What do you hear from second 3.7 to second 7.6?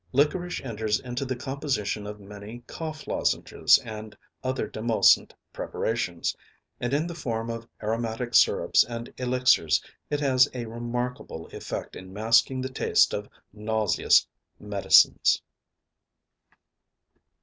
and other demulcent preparations; and in the form